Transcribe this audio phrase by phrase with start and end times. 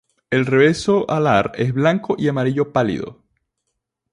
[0.31, 3.21] El reverso alar es blanco y amarillo pálido.